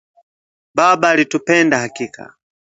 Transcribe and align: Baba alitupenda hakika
Baba 0.75 1.09
alitupenda 1.09 1.77
hakika 1.79 2.33